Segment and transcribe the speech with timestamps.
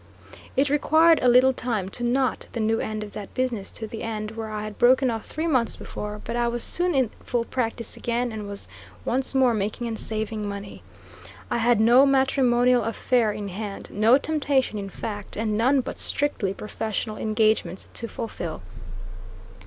[0.55, 4.01] It required a little time to knot the new end of that business to the
[4.01, 7.45] end where I had broken off three months before; but I was soon in full
[7.45, 8.67] practice again and was
[9.05, 10.81] once more making and saving money.
[11.51, 16.51] I had no matrimonial affair in hand, no temptation in fact, and none but strictly
[16.51, 18.63] professional engagements to fulfil.